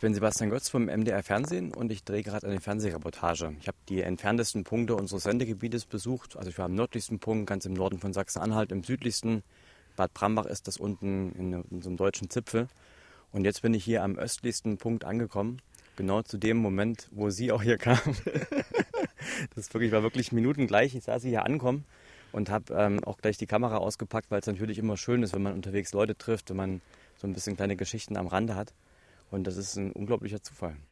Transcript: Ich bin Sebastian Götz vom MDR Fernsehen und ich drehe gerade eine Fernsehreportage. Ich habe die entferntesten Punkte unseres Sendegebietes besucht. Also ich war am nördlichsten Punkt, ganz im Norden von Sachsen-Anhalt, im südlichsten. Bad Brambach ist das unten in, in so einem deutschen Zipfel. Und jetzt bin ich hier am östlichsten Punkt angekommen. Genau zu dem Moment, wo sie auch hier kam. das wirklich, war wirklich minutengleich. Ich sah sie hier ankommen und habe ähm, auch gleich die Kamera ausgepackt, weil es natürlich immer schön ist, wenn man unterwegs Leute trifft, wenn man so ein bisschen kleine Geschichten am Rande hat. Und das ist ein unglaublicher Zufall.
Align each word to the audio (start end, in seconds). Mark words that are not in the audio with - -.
Ich 0.00 0.02
bin 0.02 0.14
Sebastian 0.14 0.48
Götz 0.48 0.70
vom 0.70 0.86
MDR 0.86 1.22
Fernsehen 1.22 1.74
und 1.74 1.92
ich 1.92 2.04
drehe 2.04 2.22
gerade 2.22 2.46
eine 2.46 2.62
Fernsehreportage. 2.62 3.52
Ich 3.60 3.68
habe 3.68 3.76
die 3.90 4.00
entferntesten 4.00 4.64
Punkte 4.64 4.96
unseres 4.96 5.24
Sendegebietes 5.24 5.84
besucht. 5.84 6.38
Also 6.38 6.48
ich 6.48 6.56
war 6.56 6.64
am 6.64 6.74
nördlichsten 6.74 7.18
Punkt, 7.18 7.46
ganz 7.46 7.66
im 7.66 7.74
Norden 7.74 7.98
von 7.98 8.14
Sachsen-Anhalt, 8.14 8.72
im 8.72 8.82
südlichsten. 8.82 9.42
Bad 9.96 10.14
Brambach 10.14 10.46
ist 10.46 10.68
das 10.68 10.78
unten 10.78 11.32
in, 11.32 11.52
in 11.70 11.82
so 11.82 11.90
einem 11.90 11.98
deutschen 11.98 12.30
Zipfel. 12.30 12.68
Und 13.30 13.44
jetzt 13.44 13.60
bin 13.60 13.74
ich 13.74 13.84
hier 13.84 14.02
am 14.02 14.16
östlichsten 14.16 14.78
Punkt 14.78 15.04
angekommen. 15.04 15.60
Genau 15.96 16.22
zu 16.22 16.38
dem 16.38 16.56
Moment, 16.56 17.06
wo 17.10 17.28
sie 17.28 17.52
auch 17.52 17.62
hier 17.62 17.76
kam. 17.76 17.98
das 19.54 19.74
wirklich, 19.74 19.92
war 19.92 20.02
wirklich 20.02 20.32
minutengleich. 20.32 20.94
Ich 20.94 21.04
sah 21.04 21.18
sie 21.18 21.28
hier 21.28 21.44
ankommen 21.44 21.84
und 22.32 22.48
habe 22.48 22.72
ähm, 22.72 23.04
auch 23.04 23.18
gleich 23.18 23.36
die 23.36 23.46
Kamera 23.46 23.76
ausgepackt, 23.76 24.30
weil 24.30 24.40
es 24.40 24.46
natürlich 24.46 24.78
immer 24.78 24.96
schön 24.96 25.22
ist, 25.22 25.34
wenn 25.34 25.42
man 25.42 25.52
unterwegs 25.52 25.92
Leute 25.92 26.16
trifft, 26.16 26.48
wenn 26.48 26.56
man 26.56 26.80
so 27.18 27.26
ein 27.26 27.34
bisschen 27.34 27.54
kleine 27.54 27.76
Geschichten 27.76 28.16
am 28.16 28.28
Rande 28.28 28.54
hat. 28.54 28.72
Und 29.30 29.46
das 29.46 29.56
ist 29.56 29.76
ein 29.76 29.92
unglaublicher 29.92 30.42
Zufall. 30.42 30.76